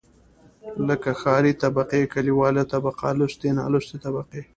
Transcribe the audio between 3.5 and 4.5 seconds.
نالوستې طبقې.